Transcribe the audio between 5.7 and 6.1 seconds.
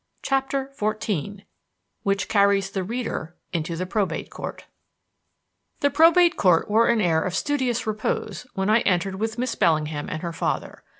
The